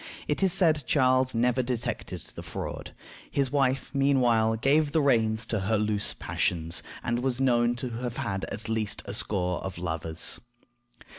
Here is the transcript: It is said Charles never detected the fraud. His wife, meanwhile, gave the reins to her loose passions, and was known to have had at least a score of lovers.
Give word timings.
It 0.27 0.41
is 0.41 0.51
said 0.51 0.83
Charles 0.87 1.35
never 1.35 1.61
detected 1.61 2.21
the 2.33 2.41
fraud. 2.41 2.91
His 3.29 3.51
wife, 3.51 3.91
meanwhile, 3.93 4.55
gave 4.55 4.93
the 4.93 4.99
reins 5.03 5.45
to 5.45 5.59
her 5.59 5.77
loose 5.77 6.15
passions, 6.17 6.81
and 7.03 7.19
was 7.19 7.39
known 7.39 7.75
to 7.75 7.89
have 7.97 8.17
had 8.17 8.43
at 8.45 8.67
least 8.67 9.03
a 9.05 9.13
score 9.13 9.59
of 9.59 9.77
lovers. 9.77 10.39